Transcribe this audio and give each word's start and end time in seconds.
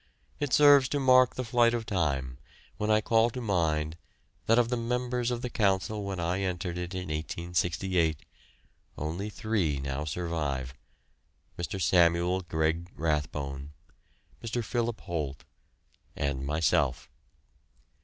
It 0.39 0.51
serves 0.51 0.89
to 0.89 0.99
mark 0.99 1.35
the 1.35 1.43
flight 1.43 1.75
of 1.75 1.85
time 1.85 2.39
when 2.77 2.89
I 2.89 3.01
call 3.01 3.29
to 3.29 3.39
mind 3.39 3.97
that 4.47 4.57
of 4.57 4.69
the 4.69 4.75
members 4.75 5.29
of 5.29 5.43
the 5.43 5.49
Council 5.51 6.03
when 6.03 6.19
I 6.19 6.41
entered 6.41 6.79
it 6.79 6.95
in 6.95 7.09
1868 7.09 8.25
only 8.97 9.29
three 9.29 9.77
now 9.79 10.03
survive 10.05 10.73
Mr. 11.55 11.79
Samuel 11.79 12.41
Greg 12.41 12.89
Rathbone, 12.95 13.73
Mr. 14.43 14.63
Philip 14.65 15.01
Holt, 15.01 15.43
and 16.15 16.47
myself. 16.47 17.07